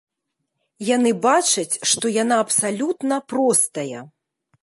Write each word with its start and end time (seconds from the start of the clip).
Яны 0.95 1.11
бачаць, 1.25 1.79
што 1.91 2.05
яна 2.23 2.35
абсалютна 2.45 3.15
простая. 3.35 3.99